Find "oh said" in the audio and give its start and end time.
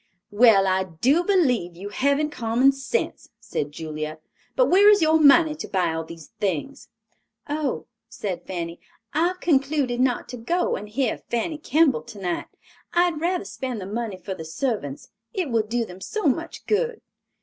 7.47-8.47